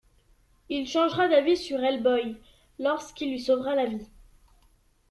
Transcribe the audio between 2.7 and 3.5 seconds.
lorsqu'il lui